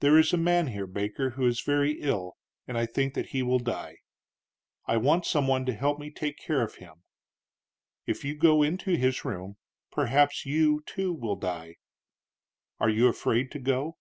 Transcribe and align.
"There 0.00 0.18
is 0.18 0.32
a 0.32 0.38
man 0.38 0.68
here, 0.68 0.86
Baker, 0.86 1.28
who 1.36 1.46
is 1.46 1.60
very 1.60 2.00
ill, 2.00 2.38
and 2.66 2.78
I 2.78 2.86
think 2.86 3.12
that 3.12 3.26
he 3.26 3.42
will 3.42 3.58
die. 3.58 3.98
I 4.86 4.96
want 4.96 5.26
some 5.26 5.46
one 5.46 5.66
to 5.66 5.74
help 5.74 5.98
me 5.98 6.10
take 6.10 6.38
care 6.38 6.62
of 6.62 6.76
him. 6.76 7.02
If 8.06 8.24
you 8.24 8.36
go 8.36 8.62
into 8.62 8.96
his 8.96 9.22
room, 9.22 9.58
perhaps 9.92 10.46
you, 10.46 10.82
too, 10.86 11.12
will 11.12 11.36
die. 11.36 11.76
Are 12.80 12.88
you 12.88 13.06
afraid 13.06 13.50
to 13.50 13.58
go?" 13.58 13.98